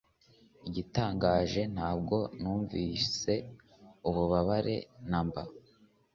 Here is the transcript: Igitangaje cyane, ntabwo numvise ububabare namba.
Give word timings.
Igitangaje 0.67 1.61
cyane, 1.63 1.73
ntabwo 1.75 2.17
numvise 2.39 3.33
ububabare 4.07 4.75
namba. 5.09 5.41